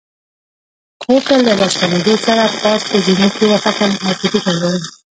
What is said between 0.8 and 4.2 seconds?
کور ته له راستنېدو سره پاس په زینو کې وختلم او